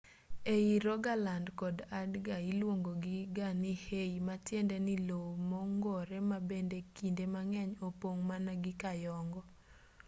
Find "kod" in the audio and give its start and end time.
1.59-1.77